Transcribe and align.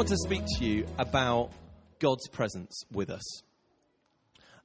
want 0.00 0.08
to 0.08 0.16
speak 0.16 0.44
to 0.46 0.64
you 0.64 0.86
about 0.98 1.50
God's 1.98 2.26
presence 2.28 2.84
with 2.90 3.10
us. 3.10 3.42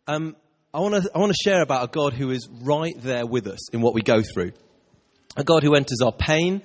Um, 0.07 0.38
I 0.73 0.79
want 0.79 1.04
to 1.04 1.11
I 1.13 1.20
want 1.20 1.34
to 1.34 1.38
share 1.43 1.61
about 1.61 1.84
a 1.84 1.91
God 1.91 2.13
who 2.13 2.31
is 2.31 2.47
right 2.61 2.95
there 3.02 3.25
with 3.25 3.45
us 3.48 3.73
in 3.73 3.81
what 3.81 3.93
we 3.93 4.02
go 4.02 4.21
through. 4.21 4.53
A 5.35 5.43
God 5.43 5.61
who 5.61 5.75
enters 5.75 5.99
our 6.02 6.13
pain 6.13 6.61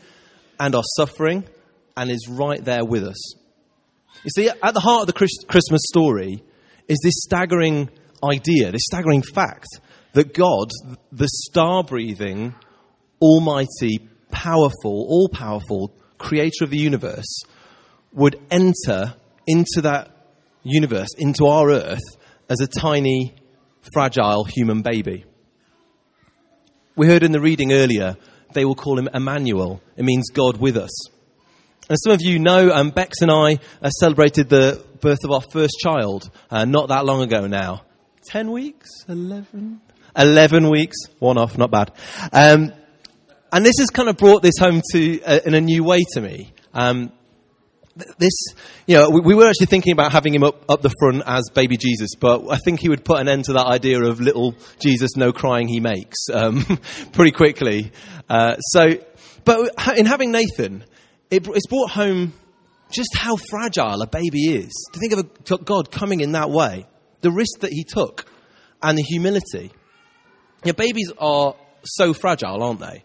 and 0.61 0.77
our 0.77 0.85
suffering 0.97 1.49
and 1.97 2.13
is 2.13 2.29
right 2.31 2.65
there 2.65 2.85
with 2.85 3.03
us. 3.03 3.35
You 4.23 4.31
see, 4.33 4.49
at 4.49 4.73
the 4.73 4.79
heart 4.79 5.01
of 5.01 5.07
the 5.09 5.47
Christmas 5.49 5.81
story 5.89 6.45
is 6.87 7.01
this 7.03 7.25
staggering 7.25 7.91
idea, 8.23 8.71
this 8.71 8.85
staggering 8.85 9.23
fact 9.23 9.67
that 10.13 10.33
God, 10.33 10.71
the 11.11 11.27
star 11.27 11.83
breathing, 11.83 12.55
almighty, 13.21 14.09
powerful, 14.31 15.07
all 15.09 15.29
powerful 15.29 15.93
creator 16.19 16.63
of 16.63 16.71
the 16.71 16.79
universe, 16.79 17.43
would 18.13 18.41
enter 18.51 19.15
into 19.47 19.83
that 19.83 20.11
universe, 20.63 21.09
into 21.19 21.47
our 21.47 21.71
earth, 21.71 22.01
as 22.49 22.61
a 22.61 22.67
tiny, 22.67 23.35
fragile 23.93 24.45
human 24.45 24.83
baby. 24.83 25.25
We 26.97 27.07
heard 27.07 27.23
in 27.23 27.33
the 27.33 27.41
reading 27.41 27.73
earlier, 27.73 28.17
they 28.53 28.65
will 28.65 28.75
call 28.75 28.99
him 28.99 29.09
Emmanuel. 29.15 29.81
It 29.97 30.05
means 30.05 30.31
God 30.31 30.59
with 30.59 30.77
us. 30.77 30.91
And 31.89 31.99
some 32.03 32.13
of 32.13 32.21
you 32.21 32.39
know, 32.39 32.71
um, 32.71 32.91
Bex 32.91 33.23
and 33.23 33.31
I 33.31 33.59
uh, 33.83 33.91
celebrated 33.91 34.49
the 34.49 34.85
birth 35.01 35.25
of 35.25 35.31
our 35.31 35.43
first 35.53 35.77
child 35.81 36.31
uh, 36.51 36.65
not 36.65 36.89
that 36.89 37.05
long 37.05 37.23
ago 37.23 37.47
now. 37.47 37.83
10 38.27 38.51
weeks? 38.53 38.89
11? 39.09 39.81
11 40.17 40.71
weeks. 40.71 40.97
One 41.19 41.39
off, 41.39 41.57
not 41.57 41.71
bad. 41.71 41.93
Um, 42.33 42.73
and 43.53 43.67
this 43.67 43.79
has 43.79 43.91
kind 43.91 44.09
of 44.09 44.17
brought 44.17 44.43
this 44.43 44.59
home 44.59 44.83
to 44.93 45.23
uh, 45.23 45.41
in 45.45 45.55
a 45.55 45.61
new 45.61 45.83
way 45.83 46.05
to 46.13 46.21
me. 46.21 46.53
Um, 46.75 47.13
this, 47.97 48.33
you 48.87 48.97
know, 48.97 49.11
we, 49.11 49.21
we, 49.21 49.35
were 49.35 49.49
actually 49.49 49.67
thinking 49.67 49.93
about 49.93 50.13
having 50.13 50.35
him 50.35 50.43
up, 50.43 50.71
up 50.71 50.83
the 50.83 50.95
front 51.01 51.23
as 51.27 51.51
baby 51.55 51.77
Jesus, 51.77 52.11
but 52.19 52.51
I 52.51 52.57
think 52.57 52.81
he 52.81 52.89
would 52.89 53.05
put 53.05 53.21
an 53.21 53.29
end 53.29 53.45
to 53.47 53.55
that 53.55 53.67
idea 53.67 54.03
of 54.03 54.21
little 54.21 54.55
Jesus, 54.81 55.17
no 55.17 55.33
crying 55.33 55.69
he 55.69 55.81
makes, 55.81 56.17
um, 56.33 56.65
pretty 57.13 57.33
quickly. 57.33 57.93
Uh, 58.29 58.57
so, 58.59 58.91
but 59.45 59.73
in 59.97 60.07
having 60.07 60.31
Nathan, 60.31 60.85
it, 61.31 61.47
it's 61.49 61.67
brought 61.67 61.91
home 61.91 62.33
just 62.93 63.11
how 63.17 63.37
fragile 63.37 64.03
a 64.03 64.07
baby 64.07 64.55
is. 64.55 64.73
To 64.93 65.01
think 65.01 65.13
of 65.13 65.59
a, 65.61 65.65
God 65.65 65.91
coming 65.91 66.21
in 66.21 66.33
that 66.33 66.51
way, 66.51 66.87
the 67.21 67.31
risk 67.31 67.61
that 67.61 67.73
he 67.73 67.85
took, 67.85 68.27
and 68.83 68.97
the 68.97 69.03
humility. 69.03 69.71
Know, 70.65 70.73
babies 70.73 71.13
are 71.19 71.55
so 71.85 72.13
fragile, 72.13 72.63
aren't 72.63 72.81
they? 72.81 73.05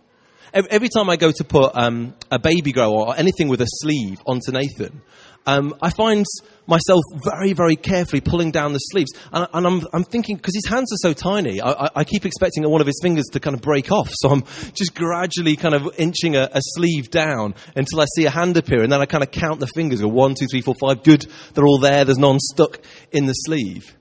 Every 0.54 0.90
time 0.90 1.10
I 1.10 1.18
go 1.18 1.32
to 1.32 1.44
put 1.44 1.76
um, 1.76 2.16
a 2.32 2.40
baby 2.40 2.72
grow 2.72 2.92
or 2.94 3.18
anything 3.18 3.48
with 3.48 3.62
a 3.62 3.68
sleeve 3.68 4.20
onto 4.26 4.52
Nathan, 4.52 5.02
um, 5.48 5.76
I 5.82 5.92
find 5.92 6.26
myself 6.66 7.02
very, 7.24 7.54
very 7.54 7.76
carefully 7.76 8.20
pulling 8.20 8.52
down 8.52 8.74
the 8.74 8.80
sleeves. 8.80 9.12
And, 9.32 9.48
and 9.54 9.68
I'm, 9.68 9.88
I'm, 9.94 10.04
thinking, 10.04 10.38
because 10.38 10.56
his 10.56 10.66
hands 10.68 10.92
are 10.92 11.10
so 11.10 11.14
tiny, 11.14 11.62
I, 11.62 11.90
I, 11.96 12.04
keep 12.04 12.26
expecting 12.26 12.68
one 12.68 12.82
of 12.82 12.88
his 12.88 13.00
fingers 13.02 13.26
to 13.34 13.40
kind 13.40 13.56
of 13.56 13.62
break 13.62 13.92
off. 13.92 14.10
So 14.12 14.30
I'm 14.30 14.44
just 14.74 14.96
gradually 14.96 15.56
kind 15.56 15.76
of 15.76 16.00
inching 16.00 16.36
a, 16.36 16.50
a, 16.52 16.62
sleeve 16.62 17.12
down 17.12 17.54
until 17.76 18.02
I 18.02 18.06
see 18.16 18.26
a 18.26 18.32
hand 18.32 18.58
appear. 18.58 18.82
And 18.82 18.92
then 18.92 19.02
I 19.02 19.06
kind 19.06 19.24
of 19.24 19.30
count 19.30 19.60
the 19.60 19.68
fingers 19.68 20.02
go 20.02 20.08
one, 20.08 20.34
two, 20.34 20.48
three, 20.50 20.62
four, 20.62 20.74
five. 20.80 21.04
Good, 21.04 21.28
they're 21.54 21.66
all 21.66 21.80
there. 21.80 22.06
There's 22.06 22.18
none 22.18 22.40
stuck 22.40 22.80
in 23.12 23.28
the 23.28 23.34
sleeve. 23.34 23.96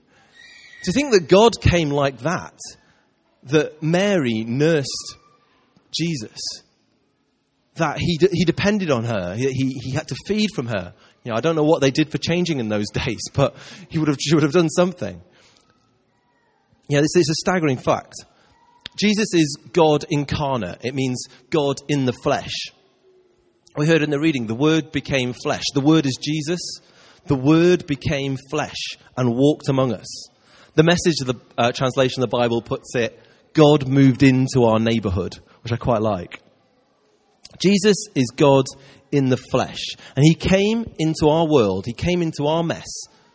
To 0.84 0.92
think 0.92 1.12
that 1.12 1.28
God 1.28 1.60
came 1.60 1.90
like 1.90 2.20
that, 2.20 2.58
that 3.44 3.82
Mary 3.82 4.44
nursed 4.46 5.16
Jesus. 5.96 6.38
That 7.76 7.98
he, 7.98 8.18
he 8.32 8.44
depended 8.44 8.90
on 8.90 9.04
her. 9.04 9.34
He, 9.34 9.50
he, 9.50 9.78
he 9.82 9.90
had 9.92 10.08
to 10.08 10.16
feed 10.26 10.50
from 10.54 10.66
her. 10.66 10.94
You 11.24 11.32
know, 11.32 11.36
I 11.36 11.40
don't 11.40 11.56
know 11.56 11.64
what 11.64 11.80
they 11.80 11.90
did 11.90 12.10
for 12.10 12.18
changing 12.18 12.60
in 12.60 12.68
those 12.68 12.88
days, 12.92 13.22
but 13.32 13.56
he 13.88 13.98
would 13.98 14.08
have, 14.08 14.18
she 14.20 14.34
would 14.34 14.44
have 14.44 14.52
done 14.52 14.68
something. 14.68 15.20
Yeah, 16.88 17.00
this 17.00 17.16
is 17.16 17.28
a 17.30 17.34
staggering 17.34 17.78
fact. 17.78 18.14
Jesus 18.96 19.34
is 19.34 19.58
God 19.72 20.04
incarnate. 20.10 20.84
It 20.84 20.94
means 20.94 21.26
God 21.50 21.76
in 21.88 22.04
the 22.04 22.12
flesh. 22.12 22.52
We 23.76 23.86
heard 23.86 24.02
in 24.02 24.10
the 24.10 24.20
reading, 24.20 24.46
the 24.46 24.54
Word 24.54 24.92
became 24.92 25.32
flesh. 25.32 25.64
The 25.74 25.80
Word 25.80 26.06
is 26.06 26.16
Jesus. 26.22 26.60
The 27.26 27.34
Word 27.34 27.86
became 27.86 28.36
flesh 28.50 28.96
and 29.16 29.34
walked 29.34 29.68
among 29.68 29.92
us. 29.92 30.28
The 30.74 30.84
message 30.84 31.20
of 31.22 31.26
the 31.26 31.40
uh, 31.58 31.72
translation 31.72 32.22
of 32.22 32.30
the 32.30 32.36
Bible 32.36 32.62
puts 32.62 32.94
it 32.94 33.18
God 33.54 33.88
moved 33.88 34.22
into 34.22 34.64
our 34.64 34.78
neighborhood 34.78 35.38
which 35.62 35.72
I 35.72 35.76
quite 35.76 36.02
like. 36.02 36.40
Jesus 37.60 37.96
is 38.14 38.30
God 38.36 38.66
in 39.10 39.28
the 39.28 39.36
flesh, 39.36 39.80
and 40.16 40.24
He 40.24 40.34
came 40.34 40.92
into 40.98 41.28
our 41.28 41.46
world, 41.46 41.86
He 41.86 41.92
came 41.92 42.20
into 42.20 42.46
our 42.46 42.62
mess 42.62 42.86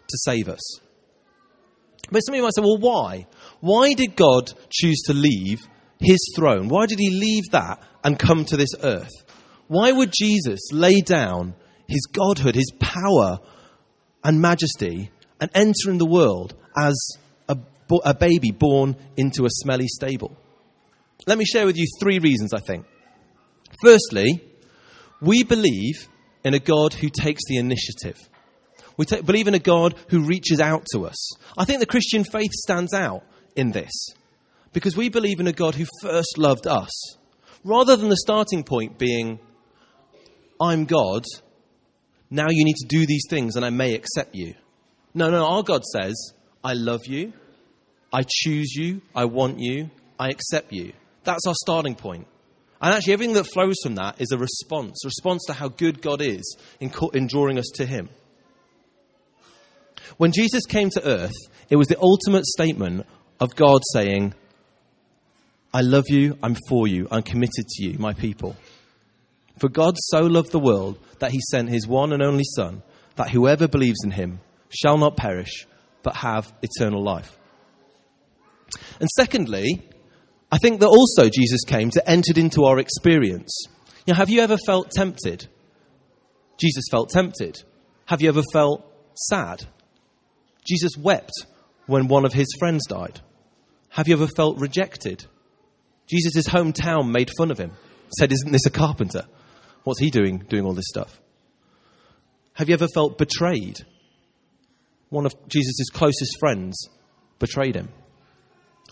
to 0.08 0.18
save 0.24 0.48
us. 0.48 0.80
But 2.12 2.20
some 2.20 2.34
of 2.34 2.38
you 2.38 2.44
might 2.44 2.56
say, 2.56 2.62
well, 2.62 2.78
why? 2.78 3.28
Why 3.62 3.94
did 3.94 4.16
God 4.16 4.52
choose 4.70 5.02
to 5.06 5.14
leave 5.14 5.60
His 6.00 6.20
throne? 6.36 6.68
Why 6.68 6.86
did 6.86 7.00
He 7.00 7.10
leave 7.10 7.52
that 7.52 7.82
and 8.04 8.20
come 8.20 8.46
to 8.46 8.58
this 8.58 8.76
earth? 8.84 9.12
Why 9.68 9.92
would 9.92 10.12
Jesus 10.12 10.60
lay 10.72 11.02
down 11.02 11.56
His 11.88 12.06
godhood, 12.12 12.56
His 12.56 12.72
power 12.80 13.40
and 14.24 14.42
majesty, 14.42 15.12
and 15.40 15.50
enter 15.54 15.90
in 15.90 15.98
the 15.98 16.06
world 16.06 16.56
as 16.78 16.98
a, 18.04 18.14
baby 18.14 18.52
born 18.52 18.96
into 19.18 19.46
a 19.46 19.50
smelly 19.50 19.88
stable? 19.88 20.36
Let 21.28 21.38
me 21.38 21.46
share 21.46 21.66
with 21.66 21.78
you 21.78 21.86
three 22.00 22.20
reasons, 22.20 22.54
I 22.54 22.60
think. 22.60 22.86
Firstly, 23.84 24.44
we 25.22 25.44
believe 25.44 26.08
in 26.44 26.54
a 26.54 26.60
God 26.60 26.94
who 26.94 27.10
takes 27.10 27.42
the 27.48 27.58
initiative. 27.58 28.18
We 28.98 29.06
believe 29.06 29.48
in 29.48 29.54
a 29.54 29.60
God 29.60 29.96
who 30.10 30.24
reaches 30.24 30.60
out 30.60 30.86
to 30.94 31.06
us. 31.06 31.32
I 31.58 31.66
think 31.66 31.80
the 31.80 31.86
Christian 31.86 32.24
faith 32.24 32.52
stands 32.52 32.94
out 32.94 33.24
in 33.56 33.72
this 33.72 33.92
because 34.74 34.96
we 34.96 35.10
believe 35.10 35.40
in 35.40 35.48
a 35.48 35.54
God 35.54 35.76
who 35.76 35.86
first 36.02 36.38
loved 36.38 36.68
us. 36.68 36.90
Rather 37.64 37.96
than 37.96 38.10
the 38.10 38.18
starting 38.18 38.64
point 38.64 38.98
being, 38.98 39.40
I'm 40.62 40.86
God, 40.86 41.24
now 42.30 42.48
you 42.50 42.66
need 42.66 42.76
to 42.76 42.88
do 42.88 43.06
these 43.06 43.26
things 43.30 43.56
and 43.56 43.66
I 43.66 43.70
may 43.70 43.96
accept 43.96 44.36
you. 44.36 44.54
No, 45.14 45.30
no, 45.30 45.46
our 45.46 45.64
God 45.64 45.84
says, 45.84 46.34
I 46.64 46.74
love 46.74 47.02
you, 47.06 47.34
I 48.12 48.24
choose 48.28 48.74
you, 48.74 49.02
I 49.16 49.26
want 49.26 49.60
you, 49.60 49.90
I 50.20 50.30
accept 50.30 50.74
you. 50.74 50.94
That's 51.24 51.46
our 51.48 51.54
starting 51.56 51.96
point. 51.96 52.28
And 52.82 52.94
actually, 52.94 53.14
everything 53.14 53.36
that 53.36 53.46
flows 53.46 53.76
from 53.84 53.96
that 53.96 54.22
is 54.22 54.32
a 54.32 54.38
response, 54.38 55.04
a 55.04 55.08
response 55.08 55.44
to 55.48 55.54
how 55.54 55.68
good 55.68 56.02
God 56.02 56.22
is 56.22 56.58
in, 56.80 56.92
in 57.14 57.28
drawing 57.28 57.60
us 57.60 57.70
to 57.76 57.86
Him. 57.86 58.10
When 60.18 60.32
Jesus 60.32 60.66
came 60.66 60.90
to 60.92 61.06
earth, 61.06 61.36
it 61.70 61.76
was 61.76 61.88
the 61.88 62.00
ultimate 62.02 62.46
statement 62.46 63.06
of 63.40 63.56
God 63.56 63.82
saying, 63.94 64.34
I 65.74 65.82
love 65.82 66.06
you, 66.10 66.38
I'm 66.42 66.56
for 66.68 66.88
you, 66.88 67.08
I'm 67.12 67.22
committed 67.22 67.68
to 67.68 67.84
you, 67.84 68.00
my 68.00 68.14
people. 68.14 68.56
For 69.60 69.70
God 69.70 69.96
so 69.98 70.22
loved 70.22 70.52
the 70.52 70.60
world 70.60 70.98
that 71.20 71.32
he 71.32 71.40
sent 71.52 71.70
his 71.70 71.86
one 71.86 72.14
and 72.14 72.24
only 72.24 72.46
Son, 72.56 72.82
that 73.18 73.30
whoever 73.30 73.68
believes 73.68 74.00
in 74.04 74.12
him 74.12 74.40
shall 74.70 74.98
not 74.98 75.18
perish, 75.18 75.68
but 76.02 76.16
have 76.16 76.52
eternal 76.62 77.04
life. 77.04 77.39
And 79.00 79.10
secondly, 79.16 79.88
I 80.52 80.58
think 80.58 80.80
that 80.80 80.88
also 80.88 81.30
Jesus 81.30 81.62
came 81.66 81.90
to 81.92 82.10
enter 82.10 82.34
into 82.36 82.64
our 82.64 82.80
experience. 82.80 83.66
Know, 84.08 84.16
have 84.16 84.30
you 84.30 84.42
ever 84.42 84.58
felt 84.58 84.92
tempted? 84.92 85.48
Jesus 86.60 86.86
felt 86.90 87.10
tempted. 87.10 87.64
Have 88.06 88.22
you 88.22 88.30
ever 88.30 88.44
felt 88.52 88.84
sad? 89.16 89.66
Jesus 90.68 90.98
wept 90.98 91.32
when 91.86 92.08
one 92.08 92.26
of 92.26 92.34
his 92.34 92.48
friends 92.60 92.86
died. 92.88 93.22
Have 93.90 94.08
you 94.08 94.16
ever 94.16 94.28
felt 94.28 94.60
rejected? 94.60 95.26
Jesus' 96.08 96.48
hometown 96.48 97.12
made 97.12 97.30
fun 97.38 97.52
of 97.52 97.60
him, 97.60 97.72
said, 98.18 98.32
Isn't 98.32 98.52
this 98.52 98.66
a 98.66 98.72
carpenter? 98.72 99.26
What's 99.84 100.00
he 100.00 100.10
doing, 100.10 100.40
doing 100.50 100.66
all 100.66 100.74
this 100.74 100.88
stuff? 100.88 101.20
Have 102.54 102.68
you 102.68 102.74
ever 102.74 102.88
felt 102.88 103.18
betrayed? 103.18 103.78
One 105.10 105.26
of 105.26 105.34
Jesus' 105.48 105.90
closest 105.92 106.38
friends 106.40 106.90
betrayed 107.40 107.76
him. 107.76 107.90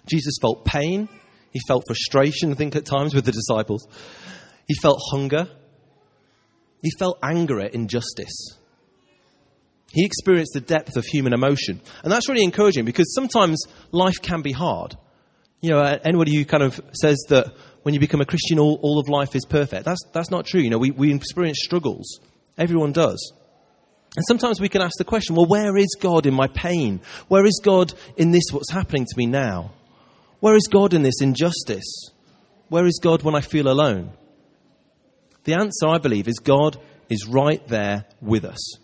Jesus 0.07 0.38
felt 0.42 0.65
pain 0.65 1.09
he 1.57 1.62
felt 1.68 1.86
frustration, 1.88 2.51
I 2.51 2.56
think, 2.56 2.75
at 2.75 2.86
times 2.86 3.15
with 3.15 3.25
the 3.25 3.31
disciples. 3.31 3.88
He 4.68 4.75
felt 4.75 5.00
hunger. 5.12 5.48
He 6.83 6.92
felt 7.00 7.18
anger 7.24 7.59
at 7.59 7.74
injustice. 7.74 8.57
He 9.92 10.06
experienced 10.06 10.54
the 10.54 10.62
depth 10.62 10.98
of 10.98 11.06
human 11.06 11.33
emotion. 11.33 11.81
And 12.04 12.12
that's 12.12 12.30
really 12.30 12.44
encouraging 12.44 12.86
because 12.86 13.12
sometimes 13.15 13.63
life 13.92 14.21
can 14.21 14.44
be 14.44 14.51
hard. 14.51 14.95
You 15.62 15.71
know, 15.71 15.80
uh, 15.80 15.98
anybody 16.06 16.36
who 16.36 16.45
kind 16.45 16.62
of 16.62 16.80
says 16.92 17.18
that 17.30 17.56
when 17.81 17.95
you 17.95 18.00
become 18.00 18.21
a 18.21 18.25
Christian, 18.25 18.60
all, 18.60 18.80
all 18.83 19.00
of 19.00 19.10
life 19.10 19.36
is 19.36 19.45
perfect, 19.45 19.86
that's, 19.86 20.01
that's 20.13 20.30
not 20.30 20.45
true. 20.45 20.62
You 20.62 20.69
know, 20.69 20.77
we, 20.77 20.92
we 20.92 21.12
experience 21.12 21.60
struggles. 21.63 22.19
Everyone 22.57 22.92
does. 22.92 23.33
And 24.15 24.25
sometimes 24.27 24.60
we 24.60 24.69
can 24.69 24.81
ask 24.83 24.98
the 24.98 25.06
question, 25.06 25.36
well, 25.36 25.48
where 25.48 25.75
is 25.75 25.95
God 26.00 26.27
in 26.27 26.36
my 26.36 26.48
pain? 26.48 27.01
Where 27.30 27.45
is 27.45 27.60
God 27.63 27.94
in 28.18 28.30
this, 28.30 28.44
what's 28.51 28.71
happening 28.71 29.06
to 29.06 29.18
me 29.18 29.25
now? 29.25 29.71
Where 30.39 30.56
is 30.56 30.68
God 30.68 30.94
in 30.94 31.01
this 31.01 31.22
injustice? 31.22 32.12
Where 32.69 32.86
is 32.86 33.00
God 33.01 33.24
when 33.24 33.36
I 33.36 33.42
feel 33.42 33.68
alone? 33.68 34.12
The 35.45 35.54
answer, 35.54 35.88
I 35.88 35.98
believe, 35.98 36.28
is 36.28 36.39
God 36.39 36.78
is 37.10 37.28
right 37.28 37.66
there 37.68 38.06
with 38.22 38.45
us. 38.45 38.78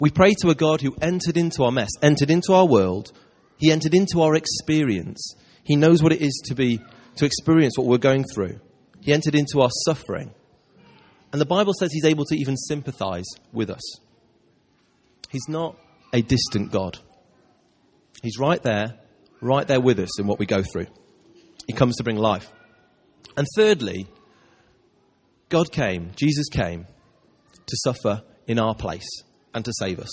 We 0.00 0.10
pray 0.10 0.34
to 0.40 0.50
a 0.50 0.54
God 0.54 0.80
who 0.80 0.96
entered 1.00 1.36
into 1.36 1.64
our 1.64 1.72
mess, 1.72 1.90
entered 2.02 2.30
into 2.30 2.52
our 2.52 2.66
world. 2.66 3.12
He 3.56 3.72
entered 3.72 3.94
into 3.94 4.22
our 4.22 4.34
experience. 4.34 5.34
He 5.64 5.76
knows 5.76 6.02
what 6.02 6.12
it 6.12 6.22
is 6.22 6.42
to 6.46 6.54
be 6.54 6.80
to 7.16 7.24
experience 7.24 7.74
what 7.76 7.86
we're 7.86 7.98
going 7.98 8.24
through. 8.32 8.60
He 9.00 9.12
entered 9.12 9.34
into 9.34 9.60
our 9.60 9.70
suffering. 9.84 10.32
And 11.32 11.40
the 11.40 11.46
Bible 11.46 11.74
says 11.74 11.92
he's 11.92 12.04
able 12.04 12.24
to 12.26 12.36
even 12.36 12.56
sympathize 12.56 13.26
with 13.52 13.70
us. 13.70 14.00
He's 15.30 15.48
not 15.48 15.76
a 16.12 16.22
distant 16.22 16.72
God. 16.72 16.98
He's 18.22 18.38
right 18.38 18.62
there, 18.62 18.98
right 19.40 19.66
there 19.66 19.80
with 19.80 19.98
us 19.98 20.18
in 20.18 20.26
what 20.26 20.38
we 20.38 20.46
go 20.46 20.62
through. 20.62 20.86
He 21.66 21.72
comes 21.72 21.96
to 21.96 22.04
bring 22.04 22.16
life. 22.16 22.50
And 23.36 23.46
thirdly, 23.56 24.08
God 25.48 25.70
came, 25.70 26.12
Jesus 26.16 26.48
came 26.48 26.86
to 27.66 27.76
suffer 27.84 28.22
in 28.46 28.58
our 28.58 28.74
place 28.74 29.08
and 29.54 29.64
to 29.64 29.72
save 29.78 30.00
us. 30.00 30.10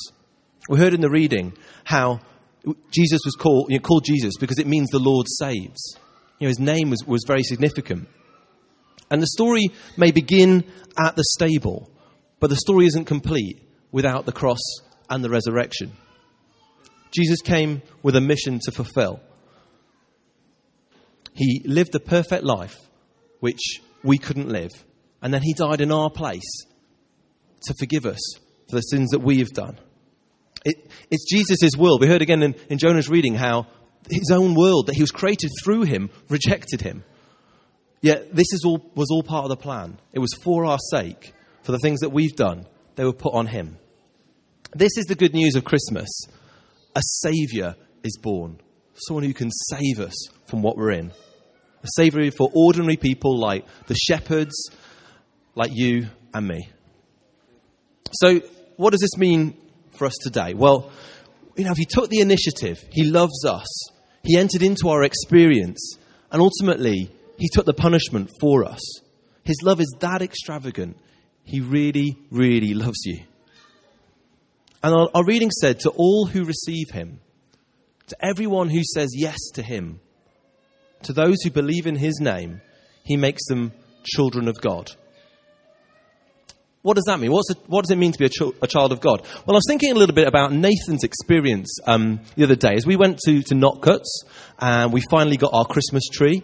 We 0.70 0.78
heard 0.78 0.94
in 0.94 1.02
the 1.02 1.10
reading 1.10 1.58
how 1.84 2.20
Jesus 2.92 3.22
was 3.26 3.36
called, 3.36 3.68
you 3.70 3.78
know, 3.78 3.82
called 3.82 4.06
Jesus 4.06 4.34
because 4.40 4.60
it 4.60 4.68
means 4.68 4.90
the 4.90 5.00
Lord 5.00 5.28
saves. 5.40 5.98
You 6.40 6.46
know, 6.46 6.50
his 6.50 6.60
name 6.60 6.90
was, 6.90 7.04
was 7.06 7.24
very 7.26 7.44
significant. 7.44 8.08
And 9.10 9.22
the 9.22 9.28
story 9.28 9.68
may 9.98 10.12
begin 10.12 10.66
at 10.98 11.16
the 11.16 11.24
stable, 11.24 11.92
but 12.40 12.50
the 12.50 12.56
story 12.56 12.86
isn't 12.88 13.06
complete 13.06 13.62
without 13.92 14.26
the 14.26 14.32
cross 14.32 14.62
and 15.10 15.24
the 15.24 15.30
resurrection. 15.30 15.96
Jesus 17.16 17.42
came 17.42 17.82
with 18.04 18.16
a 18.16 18.22
mission 18.22 18.60
to 18.66 18.72
fulfill. 18.72 19.22
He 21.34 21.62
lived 21.66 21.92
the 21.92 22.00
perfect 22.00 22.44
life 22.44 22.78
which 23.40 23.80
we 24.04 24.18
couldn't 24.18 24.50
live, 24.50 24.72
and 25.22 25.34
then 25.34 25.42
he 25.42 25.54
died 25.54 25.82
in 25.82 25.92
our 25.92 26.10
place 26.10 26.66
to 27.64 27.74
forgive 27.80 28.06
us 28.06 28.20
for 28.70 28.76
the 28.76 28.82
sins 28.82 29.12
that 29.12 29.20
we 29.20 29.40
have 29.40 29.52
done. 29.52 29.80
It, 30.64 30.90
it's 31.12 31.32
Jesus' 31.32 31.78
will. 31.78 32.00
We 32.00 32.08
heard 32.08 32.22
again 32.22 32.42
in, 32.42 32.56
in 32.70 32.78
Jonah's 32.78 33.10
reading 33.10 33.36
how 33.36 33.68
his 34.10 34.32
own 34.32 34.56
world 34.56 34.88
that 34.88 34.96
he 34.96 35.02
was 35.02 35.12
created 35.12 35.52
through 35.64 35.84
him 35.84 36.10
rejected 36.30 36.82
him. 36.82 37.04
Yet 38.02 38.36
this 38.36 38.52
is 38.52 38.64
all, 38.66 38.92
was 38.96 39.10
all 39.12 39.24
part 39.24 39.46
of 39.46 39.50
the 39.50 39.58
plan. 39.58 40.00
It 40.14 40.20
was 40.20 40.34
for 40.34 40.66
our 40.66 40.80
sake, 40.92 41.34
for 41.64 41.72
the 41.72 41.80
things 41.80 42.02
that 42.02 42.10
we've 42.10 42.36
done, 42.36 42.68
they 42.96 43.04
were 43.04 43.14
put 43.14 43.34
on 43.34 43.48
him. 43.48 43.78
This 44.74 44.98
is 44.98 45.06
the 45.06 45.16
good 45.16 45.34
news 45.34 45.56
of 45.56 45.64
Christmas. 45.64 46.08
A 46.96 47.02
Saviour 47.02 47.76
is 48.04 48.18
born, 48.18 48.60
someone 48.94 49.26
who 49.26 49.34
can 49.34 49.52
save 49.52 50.00
us 50.00 50.30
from 50.48 50.62
what 50.62 50.78
we're 50.78 50.92
in. 50.92 51.12
A 51.84 51.88
Saviour 51.96 52.32
for 52.32 52.50
ordinary 52.56 52.96
people 52.96 53.38
like 53.38 53.66
the 53.88 53.96
shepherds, 53.96 54.70
like 55.56 55.72
you 55.74 56.08
and 56.34 56.48
me. 56.48 56.70
So, 58.14 58.40
what 58.78 58.92
does 58.92 59.02
this 59.02 59.18
mean 59.18 59.58
for 59.98 60.06
us 60.06 60.16
today? 60.22 60.54
Well, 60.54 60.92
you 61.58 61.66
know, 61.66 61.72
if 61.72 61.78
he 61.78 61.86
took 61.86 62.10
the 62.10 62.22
initiative, 62.22 62.84
he 62.92 63.04
loves 63.04 63.46
us, 63.46 63.68
he 64.24 64.38
entered 64.38 64.64
into 64.64 64.90
our 64.90 65.04
experience, 65.04 65.98
and 66.32 66.42
ultimately, 66.42 67.12
he 67.38 67.50
took 67.52 67.66
the 67.66 67.74
punishment 67.74 68.32
for 68.40 68.64
us. 68.64 68.82
His 69.44 69.58
love 69.64 69.80
is 69.80 69.94
that 70.00 70.22
extravagant. 70.22 70.98
He 71.44 71.60
really, 71.60 72.18
really 72.32 72.74
loves 72.74 73.00
you. 73.04 73.20
And 74.86 74.94
our, 74.94 75.10
our 75.16 75.26
reading 75.26 75.50
said, 75.50 75.80
To 75.80 75.90
all 75.90 76.28
who 76.28 76.46
receive 76.46 76.92
him, 76.92 77.20
to 78.06 78.16
everyone 78.24 78.70
who 78.70 78.84
says 78.84 79.10
yes 79.16 79.40
to 79.56 79.64
him, 79.64 80.00
to 81.02 81.12
those 81.12 81.38
who 81.44 81.50
believe 81.50 81.88
in 81.88 81.96
his 81.96 82.20
name, 82.22 82.62
he 83.04 83.18
makes 83.18 83.48
them 83.48 83.72
children 84.04 84.48
of 84.48 84.62
God. 84.62 84.92
What 86.84 86.98
does 86.98 87.06
that 87.08 87.20
mean? 87.20 87.32
A, 87.32 87.56
what 87.66 87.84
does 87.84 87.90
it 87.90 87.98
mean 87.98 88.12
to 88.12 88.20
be 88.20 88.26
a, 88.26 88.30
ch- 88.30 88.54
a, 88.62 88.68
child 88.68 88.92
of 88.92 89.00
God? 89.00 89.22
Well, 89.48 89.56
I 89.56 89.58
was 89.58 89.66
thinking 89.68 89.92
a 89.92 89.96
little 89.96 90.14
bit 90.14 90.28
about 90.28 90.54
Nathan's 90.54 91.04
experience 91.04 91.80
um, 91.88 92.20
the 92.36 92.44
other 92.44 92.56
day 92.56 92.76
as 92.76 92.86
we 92.86 92.96
went 92.96 93.18
to, 93.26 93.42
to 93.42 93.56
Notcutts 93.56 94.28
and 94.60 94.94
we 94.94 95.02
finally 95.10 95.38
got 95.38 95.50
our 95.52 95.66
Christmas 95.66 96.04
tree 96.14 96.44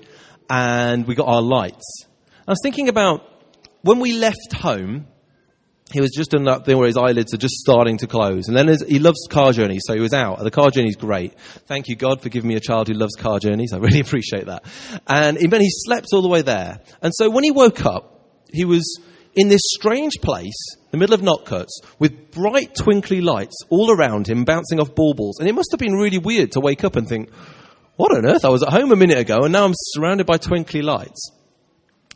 and 0.49 1.05
we 1.05 1.13
got 1.13 1.27
our 1.27 1.43
lights. 1.43 2.05
I 2.47 2.51
was 2.51 2.59
thinking 2.63 2.89
about 2.89 3.23
when 3.83 3.99
we 3.99 4.13
left 4.13 4.53
home, 4.55 5.05
he 5.91 6.01
was 6.01 6.11
just 6.11 6.33
in 6.33 6.43
that 6.45 6.65
thing 6.65 6.77
where 6.77 6.87
his 6.87 6.97
eyelids 6.97 7.33
are 7.33 7.37
just 7.37 7.55
starting 7.55 7.97
to 7.97 8.07
close. 8.07 8.47
And 8.47 8.57
then 8.57 8.67
his, 8.67 8.83
he 8.87 8.99
loves 8.99 9.27
car 9.29 9.51
journeys, 9.51 9.83
so 9.85 9.93
he 9.93 9.99
was 9.99 10.13
out. 10.13 10.39
The 10.39 10.51
car 10.51 10.71
journey's 10.71 10.95
great. 10.95 11.37
Thank 11.39 11.87
you, 11.87 11.95
God, 11.95 12.21
for 12.21 12.29
giving 12.29 12.47
me 12.47 12.55
a 12.55 12.59
child 12.59 12.87
who 12.87 12.93
loves 12.93 13.15
car 13.15 13.39
journeys. 13.39 13.73
I 13.73 13.77
really 13.77 13.99
appreciate 14.01 14.45
that. 14.45 14.63
And 15.07 15.37
he, 15.37 15.47
then 15.47 15.61
he 15.61 15.69
slept 15.69 16.07
all 16.13 16.21
the 16.21 16.29
way 16.29 16.41
there. 16.41 16.79
And 17.01 17.13
so 17.15 17.29
when 17.29 17.43
he 17.43 17.51
woke 17.51 17.85
up, 17.85 18.19
he 18.51 18.65
was 18.65 18.99
in 19.35 19.47
this 19.47 19.61
strange 19.63 20.19
place, 20.21 20.75
the 20.91 20.97
middle 20.97 21.15
of 21.15 21.21
Notcutts, 21.21 21.81
with 21.99 22.31
bright 22.31 22.75
twinkly 22.75 23.21
lights 23.21 23.55
all 23.69 23.91
around 23.91 24.27
him, 24.27 24.43
bouncing 24.43 24.79
off 24.79 24.93
baubles. 24.93 25.39
And 25.39 25.47
it 25.47 25.53
must 25.53 25.71
have 25.71 25.79
been 25.79 25.93
really 25.93 26.17
weird 26.17 26.51
to 26.53 26.59
wake 26.59 26.83
up 26.83 26.95
and 26.95 27.07
think, 27.07 27.31
what 27.95 28.15
on 28.15 28.25
earth? 28.25 28.45
I 28.45 28.49
was 28.49 28.63
at 28.63 28.69
home 28.69 28.91
a 28.91 28.95
minute 28.95 29.17
ago 29.17 29.39
and 29.43 29.53
now 29.53 29.65
I'm 29.65 29.73
surrounded 29.75 30.27
by 30.27 30.37
twinkly 30.37 30.81
lights. 30.81 31.31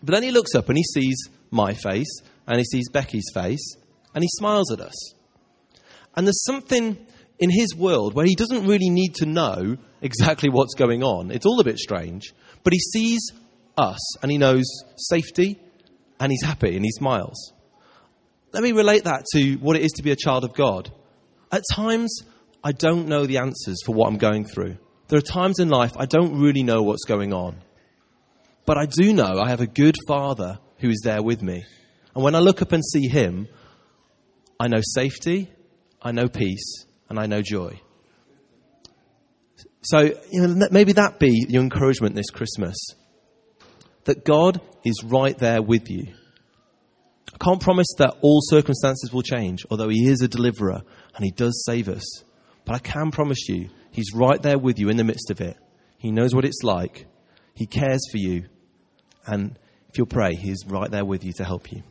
But 0.04 0.14
then 0.14 0.24
he 0.24 0.32
looks 0.32 0.56
up 0.56 0.70
and 0.70 0.78
he 0.78 0.84
sees 0.84 1.30
my 1.52 1.74
face 1.74 2.22
and 2.48 2.58
he 2.58 2.64
sees 2.64 2.90
Becky's 2.90 3.30
face 3.34 3.76
and 4.14 4.24
he 4.24 4.30
smiles 4.38 4.72
at 4.72 4.80
us. 4.80 5.14
And 6.16 6.26
there's 6.26 6.44
something 6.44 6.98
in 7.40 7.50
his 7.50 7.76
world 7.76 8.14
where 8.14 8.26
he 8.26 8.36
doesn't 8.36 8.66
really 8.66 8.90
need 8.90 9.16
to 9.16 9.26
know 9.26 9.78
exactly 10.02 10.50
what's 10.50 10.74
going 10.74 11.04
on. 11.04 11.32
It's 11.32 11.46
all 11.46 11.60
a 11.60 11.66
bit 11.66 11.78
strange. 11.78 12.34
But 12.64 12.74
he 12.74 12.80
sees 12.80 13.32
us 13.78 14.24
and 14.24 14.32
he 14.32 14.38
knows 14.38 14.64
safety 14.96 15.60
and 16.20 16.32
he's 16.32 16.44
happy 16.44 16.76
and 16.76 16.86
he 16.86 16.92
smiles. 16.92 17.54
Let 18.54 18.64
me 18.64 18.72
relate 18.72 19.04
that 19.04 19.26
to 19.34 19.56
what 19.56 19.76
it 19.76 19.82
is 19.82 19.92
to 19.94 20.04
be 20.04 20.12
a 20.12 20.16
child 20.16 20.46
of 20.46 20.54
God. 20.54 20.92
At 21.52 21.64
times, 21.74 22.22
I 22.64 22.72
don't 22.72 23.08
know 23.08 23.26
the 23.26 23.40
answers 23.40 23.84
for 23.86 23.94
what 23.94 24.08
I'm 24.08 24.18
going 24.18 24.46
through. 24.46 24.78
There 25.08 25.20
are 25.20 25.22
times 25.22 25.60
in 25.60 25.70
life 25.70 25.92
I 25.98 26.06
don't 26.06 26.40
really 26.40 26.64
know 26.64 26.82
what's 26.82 27.04
going 27.06 27.34
on. 27.34 27.58
But 28.66 28.78
I 28.78 28.86
do 28.86 29.14
know 29.14 29.40
I 29.40 29.50
have 29.50 29.62
a 29.62 29.68
good 29.68 29.96
father 30.08 30.58
who 30.80 30.90
is 30.90 31.02
there 31.04 31.22
with 31.22 31.44
me. 31.44 31.64
And 32.16 32.24
when 32.24 32.34
I 32.34 32.40
look 32.40 32.62
up 32.62 32.72
and 32.72 32.84
see 32.84 33.08
him, 33.08 33.48
I 34.60 34.68
know 34.68 34.80
safety, 34.82 35.52
I 36.02 36.12
know 36.12 36.28
peace, 36.30 36.86
and 37.10 37.20
I 37.20 37.26
know 37.26 37.42
joy. 37.42 37.82
So, 39.82 40.00
you 40.32 40.48
know, 40.48 40.68
maybe 40.72 40.94
that 40.94 41.20
be 41.20 41.46
your 41.48 41.62
encouragement 41.62 42.16
this 42.16 42.30
Christmas 42.32 42.76
that 44.06 44.24
God 44.24 44.62
is 44.84 45.04
right 45.04 45.38
there 45.38 45.62
with 45.62 45.90
you. 45.90 46.14
I 47.34 47.38
can't 47.44 47.62
promise 47.62 47.88
that 47.98 48.16
all 48.22 48.40
circumstances 48.42 49.12
will 49.12 49.22
change, 49.22 49.66
although 49.70 49.90
He 49.90 50.08
is 50.08 50.22
a 50.22 50.28
deliverer 50.28 50.82
and 51.16 51.26
He 51.26 51.32
does 51.32 51.64
save 51.66 51.90
us. 51.90 52.24
But 52.66 52.76
I 52.76 52.80
can 52.80 53.12
promise 53.12 53.50
you, 53.50 53.70
He's 53.92 54.14
right 54.14 54.42
there 54.42 54.58
with 54.58 54.80
you 54.80 54.90
in 54.90 54.98
the 54.98 55.04
midst 55.04 55.32
of 55.32 55.42
it. 55.42 55.58
He 55.98 56.12
knows 56.12 56.34
what 56.34 56.46
it's 56.46 56.64
like. 56.64 57.08
He 57.54 57.66
cares 57.66 58.02
for 58.12 58.18
you. 58.18 58.46
And 59.26 59.58
if 59.90 59.98
you'll 59.98 60.08
pray, 60.08 60.36
He's 60.36 60.66
right 60.68 60.90
there 60.90 61.06
with 61.06 61.24
you 61.24 61.34
to 61.34 61.44
help 61.44 61.72
you. 61.72 61.84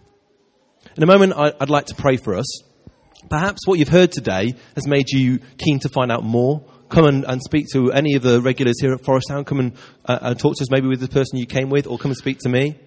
In 0.97 1.03
a 1.03 1.07
moment, 1.07 1.35
I'd 1.37 1.71
like 1.71 1.87
to 1.87 1.95
pray 1.95 2.17
for 2.17 2.35
us. 2.35 2.63
Perhaps 3.29 3.67
what 3.67 3.79
you've 3.79 3.89
heard 3.89 4.13
today 4.13 4.55
has 4.75 4.87
made 4.87 5.09
you 5.09 5.41
keen 5.59 5.81
to 5.81 5.89
find 5.89 6.13
out 6.13 6.23
more 6.23 6.65
come 6.95 7.07
and, 7.07 7.25
and 7.25 7.43
speak 7.43 7.67
to 7.73 7.93
any 7.93 8.15
of 8.15 8.23
the 8.23 8.41
regulars 8.41 8.81
here 8.81 8.93
at 8.93 9.05
Forest 9.05 9.29
Town. 9.29 9.45
Come 9.45 9.61
and, 9.61 9.73
uh, 10.05 10.19
and 10.23 10.39
talk 10.39 10.57
to 10.57 10.63
us 10.63 10.71
maybe 10.71 10.87
with 10.87 11.01
the 11.01 11.09
person 11.09 11.39
you 11.39 11.47
came 11.47 11.71
with, 11.71 11.87
or 11.87 11.99
come 11.99 12.11
and 12.11 12.17
speak 12.17 12.39
to 12.41 12.49
me. 12.49 12.79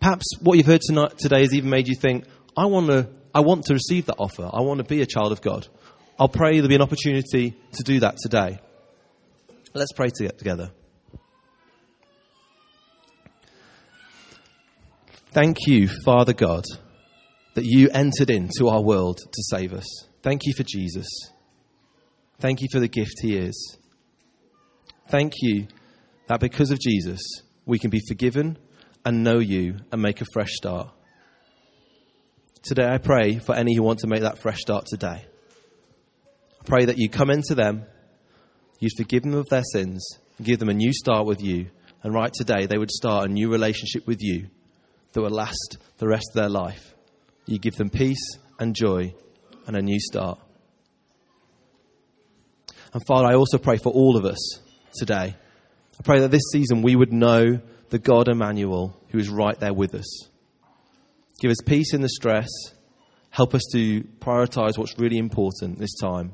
Perhaps 0.00 0.26
what 0.40 0.58
you've 0.58 0.66
heard 0.66 0.80
tonight, 0.80 1.16
today 1.18 1.40
has 1.40 1.54
even 1.54 1.70
made 1.70 1.88
you 1.88 1.94
think, 1.94 2.24
I 2.56 2.66
want 2.66 2.88
to, 2.88 3.08
I 3.34 3.40
want 3.40 3.64
to 3.66 3.74
receive 3.74 4.06
that 4.06 4.16
offer. 4.18 4.48
I 4.52 4.60
want 4.60 4.78
to 4.78 4.84
be 4.84 5.00
a 5.02 5.06
child 5.06 5.32
of 5.32 5.40
God. 5.40 5.66
I'll 6.18 6.28
pray 6.28 6.54
there'll 6.54 6.68
be 6.68 6.74
an 6.74 6.82
opportunity 6.82 7.54
to 7.72 7.82
do 7.82 8.00
that 8.00 8.16
today. 8.16 8.58
Let's 9.74 9.92
pray 9.92 10.08
together. 10.08 10.70
Thank 15.32 15.66
you, 15.66 15.88
Father 16.04 16.32
God, 16.32 16.64
that 17.56 17.64
you 17.64 17.88
entered 17.94 18.28
into 18.28 18.68
our 18.68 18.82
world 18.82 19.16
to 19.16 19.42
save 19.50 19.72
us. 19.72 19.86
Thank 20.22 20.42
you 20.44 20.52
for 20.54 20.62
Jesus. 20.62 21.06
Thank 22.38 22.60
you 22.60 22.68
for 22.70 22.80
the 22.80 22.88
gift 22.88 23.14
he 23.22 23.38
is. 23.38 23.78
Thank 25.08 25.32
you 25.40 25.66
that 26.28 26.38
because 26.38 26.70
of 26.70 26.78
Jesus, 26.78 27.20
we 27.64 27.78
can 27.78 27.88
be 27.88 28.02
forgiven 28.06 28.58
and 29.06 29.24
know 29.24 29.38
you 29.38 29.78
and 29.90 30.02
make 30.02 30.20
a 30.20 30.26
fresh 30.34 30.52
start. 30.52 30.90
Today, 32.62 32.86
I 32.86 32.98
pray 32.98 33.38
for 33.38 33.54
any 33.54 33.74
who 33.74 33.82
want 33.82 34.00
to 34.00 34.06
make 34.06 34.20
that 34.20 34.38
fresh 34.38 34.60
start 34.60 34.84
today. 34.84 35.24
I 36.60 36.64
pray 36.66 36.84
that 36.84 36.98
you 36.98 37.08
come 37.08 37.30
into 37.30 37.54
them, 37.54 37.86
you 38.80 38.90
forgive 38.98 39.22
them 39.22 39.32
of 39.32 39.48
their 39.48 39.62
sins, 39.72 40.06
give 40.42 40.58
them 40.58 40.68
a 40.68 40.74
new 40.74 40.92
start 40.92 41.26
with 41.26 41.40
you, 41.40 41.70
and 42.02 42.12
right 42.12 42.32
today 42.34 42.66
they 42.66 42.76
would 42.76 42.90
start 42.90 43.30
a 43.30 43.32
new 43.32 43.50
relationship 43.50 44.06
with 44.06 44.18
you 44.20 44.48
that 45.12 45.22
will 45.22 45.30
last 45.30 45.78
the 45.96 46.06
rest 46.06 46.26
of 46.32 46.34
their 46.34 46.50
life. 46.50 46.95
You 47.46 47.58
give 47.58 47.76
them 47.76 47.90
peace 47.90 48.38
and 48.58 48.74
joy 48.74 49.14
and 49.66 49.76
a 49.76 49.82
new 49.82 50.00
start. 50.00 50.38
And 52.92 53.02
Father, 53.06 53.26
I 53.26 53.34
also 53.34 53.58
pray 53.58 53.76
for 53.76 53.92
all 53.92 54.16
of 54.16 54.24
us 54.24 54.60
today. 54.98 55.36
I 55.98 56.02
pray 56.02 56.20
that 56.20 56.30
this 56.30 56.50
season 56.52 56.82
we 56.82 56.96
would 56.96 57.12
know 57.12 57.60
the 57.90 57.98
God 57.98 58.28
Emmanuel 58.28 58.98
who 59.10 59.18
is 59.18 59.28
right 59.28 59.58
there 59.58 59.74
with 59.74 59.94
us. 59.94 60.28
Give 61.40 61.50
us 61.50 61.58
peace 61.64 61.92
in 61.94 62.00
the 62.00 62.08
stress, 62.08 62.48
Help 63.36 63.54
us 63.54 63.64
to 63.70 64.02
prioritize 64.18 64.78
what's 64.78 64.98
really 64.98 65.18
important 65.18 65.78
this 65.78 65.94
time 66.00 66.32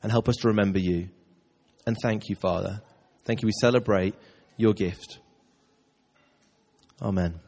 and 0.00 0.12
help 0.12 0.28
us 0.28 0.36
to 0.36 0.46
remember 0.46 0.78
you. 0.78 1.08
And 1.88 1.96
thank 2.00 2.28
you, 2.28 2.36
Father. 2.36 2.82
Thank 3.24 3.42
you. 3.42 3.46
We 3.46 3.52
celebrate 3.60 4.14
your 4.56 4.72
gift. 4.72 5.18
Amen. 7.02 7.45